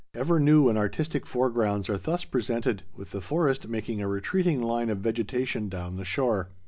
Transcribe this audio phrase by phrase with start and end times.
[0.15, 4.89] Ever new and artistic foregrounds are thus presented, with the forest making a retreating line
[4.89, 6.49] of vegetation down the shore.